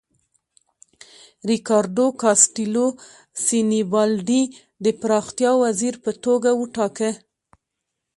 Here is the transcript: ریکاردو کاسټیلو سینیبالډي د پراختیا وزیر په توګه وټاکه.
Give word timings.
ریکاردو 1.49 2.05
کاسټیلو 2.21 2.87
سینیبالډي 3.45 4.41
د 4.83 4.85
پراختیا 5.01 5.51
وزیر 5.63 5.93
په 6.03 6.11
توګه 6.23 6.49
وټاکه. 6.61 7.09